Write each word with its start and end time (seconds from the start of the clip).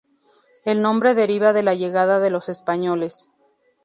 El 0.65 0.81
nombre 0.81 1.13
deriva 1.13 1.53
de 1.53 1.61
la 1.61 1.75
llegada 1.75 2.19
de 2.19 2.31
los 2.31 2.49
españoles. 2.49 3.29